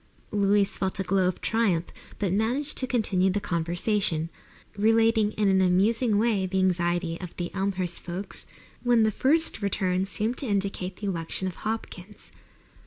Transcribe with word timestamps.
Louise 0.31 0.79
felt 0.79 0.99
a 0.99 1.03
glow 1.03 1.27
of 1.27 1.41
triumph, 1.41 1.85
but 2.17 2.33
managed 2.33 2.75
to 2.75 2.87
continue 2.87 3.29
the 3.29 3.39
conversation, 3.39 4.31
relating 4.75 5.31
in 5.33 5.47
an 5.47 5.61
amusing 5.61 6.17
way 6.17 6.47
the 6.47 6.57
anxiety 6.57 7.21
of 7.21 7.37
the 7.37 7.53
Elmhurst 7.53 7.99
folks 7.99 8.47
when 8.81 9.03
the 9.03 9.11
first 9.11 9.61
returns 9.61 10.09
seemed 10.09 10.39
to 10.39 10.47
indicate 10.47 10.95
the 10.95 11.05
election 11.05 11.47
of 11.47 11.57
Hopkins. 11.57 12.31